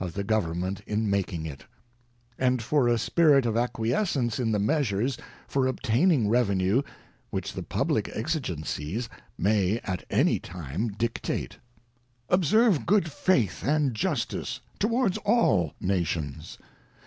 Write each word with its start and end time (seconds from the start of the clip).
WASHINGTON'S 0.03 0.15
FAREWELL 0.15 0.37
ADDRESS 0.37 0.43
Government 0.47 0.81
in 0.87 1.09
making 1.11 1.45
it, 1.45 1.65
and 2.39 2.61
for 2.63 2.87
a 2.87 2.97
spirit 2.97 3.45
of 3.45 3.55
acquiescence 3.55 4.39
in 4.39 4.51
the 4.51 4.57
measures 4.57 5.15
for 5.47 5.67
obtaining 5.67 6.27
Revenue 6.27 6.81
which 7.29 7.53
the 7.53 7.61
public 7.61 8.09
exigencies 8.11 9.07
may 9.37 9.77
at 9.83 10.03
any 10.09 10.39
time 10.39 10.87
dictate. 10.87 11.57
ŌĆö 11.57 12.33
Observe 12.33 12.85
good 12.87 13.11
faith 13.11 13.63
and 13.63 13.93
justice 13.93 14.59
towards 14.79 15.19
all 15.19 15.75
| 15.77 15.79
Nations. 15.79 16.57